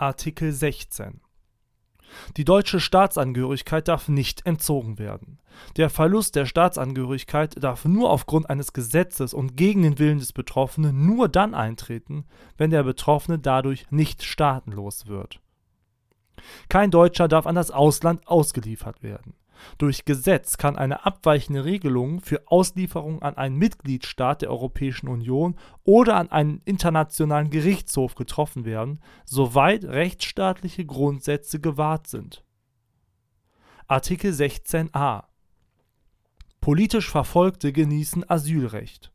Artikel 0.00 0.52
16 0.52 1.20
Die 2.36 2.44
deutsche 2.44 2.78
Staatsangehörigkeit 2.78 3.88
darf 3.88 4.08
nicht 4.08 4.46
entzogen 4.46 4.96
werden. 4.96 5.40
Der 5.76 5.90
Verlust 5.90 6.36
der 6.36 6.46
Staatsangehörigkeit 6.46 7.60
darf 7.60 7.84
nur 7.84 8.10
aufgrund 8.10 8.48
eines 8.48 8.72
Gesetzes 8.72 9.34
und 9.34 9.56
gegen 9.56 9.82
den 9.82 9.98
Willen 9.98 10.20
des 10.20 10.32
Betroffenen 10.32 11.04
nur 11.04 11.28
dann 11.28 11.52
eintreten, 11.52 12.26
wenn 12.56 12.70
der 12.70 12.84
Betroffene 12.84 13.40
dadurch 13.40 13.90
nicht 13.90 14.22
staatenlos 14.22 15.08
wird. 15.08 15.40
Kein 16.68 16.92
Deutscher 16.92 17.26
darf 17.26 17.48
an 17.48 17.56
das 17.56 17.72
Ausland 17.72 18.28
ausgeliefert 18.28 19.02
werden 19.02 19.34
durch 19.78 20.04
Gesetz 20.04 20.56
kann 20.56 20.76
eine 20.76 21.04
abweichende 21.06 21.64
Regelung 21.64 22.20
für 22.20 22.42
Auslieferung 22.46 23.22
an 23.22 23.36
einen 23.36 23.56
Mitgliedstaat 23.56 24.42
der 24.42 24.50
Europäischen 24.50 25.08
Union 25.08 25.56
oder 25.84 26.16
an 26.16 26.30
einen 26.30 26.62
internationalen 26.64 27.50
Gerichtshof 27.50 28.14
getroffen 28.14 28.64
werden, 28.64 29.00
soweit 29.24 29.84
rechtsstaatliche 29.84 30.84
Grundsätze 30.84 31.60
gewahrt 31.60 32.06
sind. 32.06 32.44
Artikel 33.86 34.32
16a 34.32 35.24
Politisch 36.60 37.10
Verfolgte 37.10 37.72
genießen 37.72 38.28
Asylrecht 38.28 39.12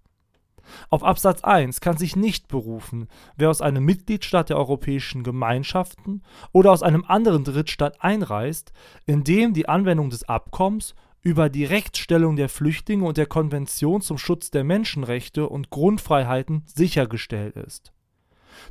auf 0.90 1.04
Absatz 1.04 1.44
1 1.44 1.82
kann 1.82 1.98
sich 1.98 2.16
nicht 2.16 2.48
berufen, 2.48 3.08
wer 3.36 3.50
aus 3.50 3.62
einem 3.62 3.84
Mitgliedstaat 3.86 4.50
der 4.50 4.58
Europäischen 4.58 5.24
Gemeinschaften 5.24 6.24
oder 6.52 6.72
aus 6.72 6.84
einem 6.84 7.04
anderen 7.08 7.44
Drittstaat 7.44 8.02
einreist, 8.02 8.74
in 9.06 9.24
dem 9.24 9.54
die 9.54 9.70
Anwendung 9.70 10.10
des 10.10 10.28
Abkommens 10.28 10.96
über 11.22 11.50
die 11.50 11.66
Rechtsstellung 11.66 12.36
der 12.36 12.50
Flüchtlinge 12.50 13.06
und 13.06 13.18
der 13.18 13.26
Konvention 13.26 14.02
zum 14.02 14.18
Schutz 14.18 14.52
der 14.52 14.64
Menschenrechte 14.64 15.48
und 15.48 15.70
Grundfreiheiten 15.70 16.64
sichergestellt 16.66 17.56
ist. 17.56 17.94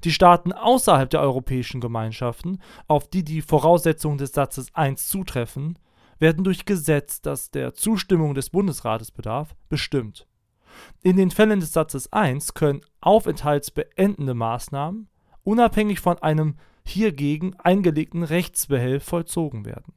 Die 0.05 0.12
Staaten 0.12 0.53
außerhalb 0.53 1.11
der 1.11 1.20
Europäischen 1.20 1.80
Gemeinschaften, 1.80 2.61
auf 2.87 3.09
die 3.09 3.25
die 3.25 3.42
Voraussetzungen 3.42 4.19
des 4.19 4.33
Satzes 4.33 4.75
1 4.75 5.09
zutreffen, 5.09 5.78
werden 6.19 6.45
durch 6.45 6.67
Gesetz, 6.67 7.20
das 7.20 7.50
der 7.50 7.75
Zustimmung 7.75 8.34
des 8.34 8.50
Bundesrates 8.50 9.11
bedarf, 9.11 9.56
bestimmt 9.69 10.27
in 11.03 11.17
den 11.17 11.31
Fällen 11.31 11.61
des 11.61 11.73
Satzes 11.73 12.12
1 12.12 12.55
können 12.55 12.83
aufenthaltsbeendende 13.01 14.34
Maßnahmen 14.34 15.09
unabhängig 15.45 16.01
von 16.01 16.19
einem 16.19 16.56
hiergegen 16.84 17.55
eingelegten 17.59 18.23
Rechtsbehelf 18.23 19.05
vollzogen 19.05 19.64
werden. 19.64 19.95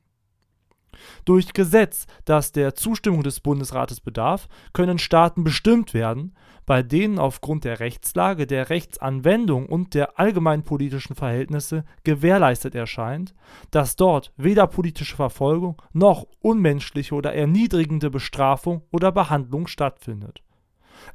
Durch 1.25 1.53
Gesetz, 1.53 2.07
das 2.23 2.53
der 2.53 2.73
Zustimmung 2.73 3.21
des 3.23 3.41
Bundesrates 3.41 3.99
bedarf, 3.99 4.47
können 4.71 4.97
Staaten 4.97 5.43
bestimmt 5.43 5.93
werden, 5.93 6.33
bei 6.65 6.81
denen 6.81 7.19
aufgrund 7.19 7.63
der 7.63 7.79
Rechtslage, 7.79 8.47
der 8.47 8.69
Rechtsanwendung 8.69 9.67
und 9.67 9.93
der 9.93 10.17
allgemeinen 10.19 10.63
politischen 10.63 11.15
Verhältnisse 11.15 11.83
gewährleistet 12.03 12.75
erscheint, 12.75 13.35
dass 13.71 13.95
dort 13.97 14.31
weder 14.37 14.67
politische 14.67 15.15
Verfolgung 15.15 15.81
noch 15.93 16.25
unmenschliche 16.39 17.13
oder 17.13 17.33
erniedrigende 17.33 18.09
Bestrafung 18.09 18.83
oder 18.91 19.11
Behandlung 19.11 19.67
stattfindet 19.67 20.44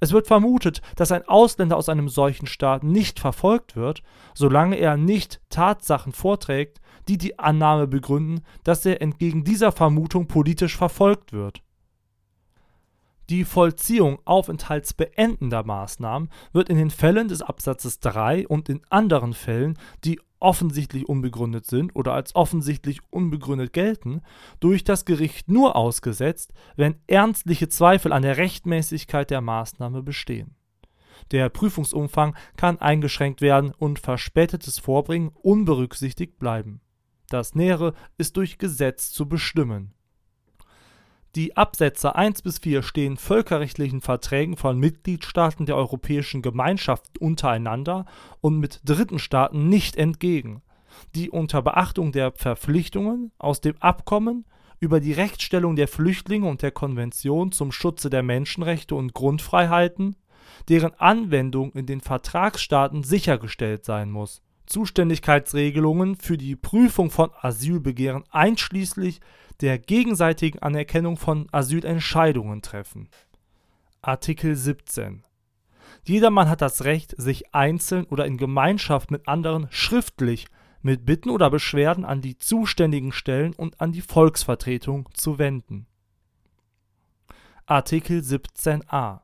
es 0.00 0.12
wird 0.12 0.26
vermutet, 0.26 0.82
dass 0.96 1.12
ein 1.12 1.26
Ausländer 1.26 1.76
aus 1.76 1.88
einem 1.88 2.08
solchen 2.08 2.46
Staat 2.46 2.84
nicht 2.84 3.20
verfolgt 3.20 3.76
wird, 3.76 4.02
solange 4.34 4.76
er 4.76 4.96
nicht 4.96 5.40
Tatsachen 5.50 6.12
vorträgt, 6.12 6.80
die 7.08 7.18
die 7.18 7.38
Annahme 7.38 7.86
begründen, 7.86 8.42
dass 8.64 8.86
er 8.86 9.02
entgegen 9.02 9.44
dieser 9.44 9.72
Vermutung 9.72 10.26
politisch 10.26 10.76
verfolgt 10.76 11.32
wird. 11.32 11.62
Die 13.30 13.44
Vollziehung 13.44 14.18
aufenthaltsbeendender 14.24 15.62
Maßnahmen 15.62 16.30
wird 16.52 16.68
in 16.68 16.76
den 16.76 16.90
Fällen 16.90 17.28
des 17.28 17.42
Absatzes 17.42 18.00
3 18.00 18.48
und 18.48 18.68
in 18.68 18.80
anderen 18.90 19.34
Fällen, 19.34 19.78
die 20.02 20.20
offensichtlich 20.40 21.08
unbegründet 21.08 21.64
sind 21.64 21.94
oder 21.94 22.12
als 22.12 22.34
offensichtlich 22.34 22.98
unbegründet 23.10 23.72
gelten, 23.72 24.22
durch 24.58 24.82
das 24.82 25.04
Gericht 25.04 25.48
nur 25.48 25.76
ausgesetzt, 25.76 26.52
wenn 26.74 26.96
ernstliche 27.06 27.68
Zweifel 27.68 28.12
an 28.12 28.22
der 28.22 28.36
Rechtmäßigkeit 28.36 29.30
der 29.30 29.42
Maßnahme 29.42 30.02
bestehen. 30.02 30.56
Der 31.30 31.50
Prüfungsumfang 31.50 32.34
kann 32.56 32.80
eingeschränkt 32.80 33.42
werden 33.42 33.70
und 33.78 34.00
verspätetes 34.00 34.80
Vorbringen 34.80 35.28
unberücksichtigt 35.28 36.40
bleiben. 36.40 36.80
Das 37.28 37.54
Nähere 37.54 37.94
ist 38.18 38.36
durch 38.36 38.58
Gesetz 38.58 39.12
zu 39.12 39.28
bestimmen 39.28 39.94
die 41.36 41.56
Absätze 41.56 42.16
1 42.16 42.42
bis 42.42 42.58
4 42.58 42.82
stehen 42.82 43.16
völkerrechtlichen 43.16 44.00
Verträgen 44.00 44.56
von 44.56 44.78
Mitgliedstaaten 44.78 45.64
der 45.64 45.76
Europäischen 45.76 46.42
Gemeinschaft 46.42 47.18
untereinander 47.20 48.04
und 48.40 48.58
mit 48.58 48.80
dritten 48.84 49.20
Staaten 49.20 49.68
nicht 49.68 49.96
entgegen, 49.96 50.62
die 51.14 51.30
unter 51.30 51.62
Beachtung 51.62 52.10
der 52.10 52.32
Verpflichtungen 52.32 53.30
aus 53.38 53.60
dem 53.60 53.76
Abkommen 53.78 54.44
über 54.80 54.98
die 54.98 55.12
Rechtsstellung 55.12 55.76
der 55.76 55.86
Flüchtlinge 55.86 56.48
und 56.48 56.62
der 56.62 56.72
Konvention 56.72 57.52
zum 57.52 57.70
Schutze 57.70 58.10
der 58.10 58.24
Menschenrechte 58.24 58.96
und 58.96 59.14
Grundfreiheiten, 59.14 60.16
deren 60.68 60.94
Anwendung 60.94 61.72
in 61.72 61.86
den 61.86 62.00
Vertragsstaaten 62.00 63.04
sichergestellt 63.04 63.84
sein 63.84 64.10
muss. 64.10 64.42
Zuständigkeitsregelungen 64.66 66.16
für 66.16 66.38
die 66.38 66.56
Prüfung 66.56 67.10
von 67.10 67.30
Asylbegehren 67.40 68.24
einschließlich 68.30 69.20
der 69.60 69.78
gegenseitigen 69.78 70.60
Anerkennung 70.60 71.16
von 71.16 71.48
Asylentscheidungen 71.52 72.62
treffen. 72.62 73.08
Artikel 74.02 74.56
17 74.56 75.24
Jedermann 76.04 76.48
hat 76.48 76.62
das 76.62 76.84
Recht, 76.84 77.14
sich 77.18 77.54
einzeln 77.54 78.04
oder 78.06 78.24
in 78.24 78.36
Gemeinschaft 78.36 79.10
mit 79.10 79.28
anderen 79.28 79.66
schriftlich 79.70 80.46
mit 80.82 81.04
Bitten 81.04 81.30
oder 81.30 81.50
Beschwerden 81.50 82.04
an 82.04 82.22
die 82.22 82.38
zuständigen 82.38 83.12
Stellen 83.12 83.52
und 83.52 83.80
an 83.80 83.92
die 83.92 84.00
Volksvertretung 84.00 85.08
zu 85.12 85.38
wenden. 85.38 85.86
Artikel 87.66 88.20
17a 88.20 89.20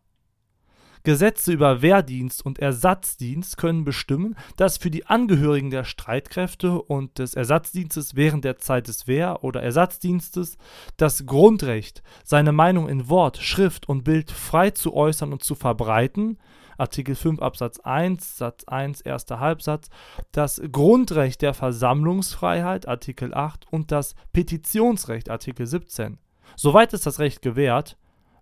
Gesetze 1.06 1.53
über 1.53 1.83
Wehrdienst 1.83 2.44
und 2.44 2.59
Ersatzdienst 2.59 3.56
können 3.56 3.84
bestimmen, 3.84 4.34
dass 4.56 4.77
für 4.77 4.91
die 4.91 5.06
Angehörigen 5.06 5.71
der 5.71 5.84
Streitkräfte 5.84 6.83
und 6.83 7.21
des 7.21 7.34
Ersatzdienstes 7.34 8.17
während 8.17 8.44
der 8.44 8.59
Zeit 8.59 8.89
des 8.89 9.06
Wehr- 9.06 9.45
oder 9.45 9.62
Ersatzdienstes 9.62 10.59
das 10.97 11.25
Grundrecht, 11.25 12.03
seine 12.25 12.50
Meinung 12.50 12.89
in 12.89 13.09
Wort, 13.09 13.37
Schrift 13.37 13.89
und 13.89 14.03
Bild 14.03 14.33
frei 14.33 14.71
zu 14.72 14.95
äußern 14.95 15.33
und 15.33 15.45
zu 15.45 15.55
verbreiten 15.55 16.39
Artikel 16.77 17.15
5 17.15 17.41
Absatz 17.41 17.78
1 17.78 18.39
Satz 18.39 18.65
1 18.65 19.00
erster 19.03 19.39
Halbsatz, 19.39 19.91
das 20.33 20.61
Grundrecht 20.72 21.41
der 21.41 21.55
Versammlungsfreiheit 21.55 22.89
Artikel 22.89 23.33
8 23.33 23.65
und 23.71 23.93
das 23.93 24.16
Petitionsrecht 24.33 25.31
Artikel 25.31 25.69
17. 25.69 26.19
Soweit 26.56 26.93
ist 26.95 27.06
das 27.06 27.21
Recht 27.21 27.43
gewährt, 27.43 27.97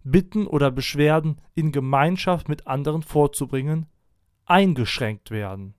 Bitten 0.05 0.47
oder 0.47 0.71
Beschwerden 0.71 1.41
in 1.55 1.73
Gemeinschaft 1.73 2.49
mit 2.49 2.67
anderen 2.67 3.03
vorzubringen, 3.03 3.87
eingeschränkt 4.45 5.31
werden. 5.31 5.75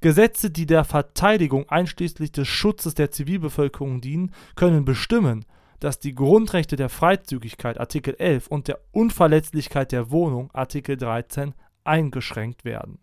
Gesetze, 0.00 0.50
die 0.50 0.66
der 0.66 0.84
Verteidigung 0.84 1.68
einschließlich 1.68 2.32
des 2.32 2.48
Schutzes 2.48 2.94
der 2.94 3.12
Zivilbevölkerung 3.12 4.00
dienen, 4.00 4.32
können 4.56 4.84
bestimmen, 4.84 5.44
dass 5.78 6.00
die 6.00 6.14
Grundrechte 6.14 6.76
der 6.76 6.88
Freizügigkeit 6.88 7.78
Artikel 7.78 8.16
11 8.18 8.48
und 8.48 8.68
der 8.68 8.80
Unverletzlichkeit 8.90 9.92
der 9.92 10.10
Wohnung 10.10 10.50
Artikel 10.52 10.96
13 10.96 11.54
eingeschränkt 11.84 12.64
werden 12.64 12.98